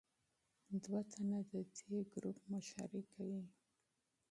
دوه 0.83 1.01
تنه 1.11 1.39
د 1.51 1.53
دې 1.87 1.99
ګروپ 2.11 2.37
مشري 2.51 3.01
کوي. 3.13 3.43